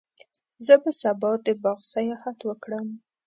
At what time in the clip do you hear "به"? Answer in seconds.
0.83-0.91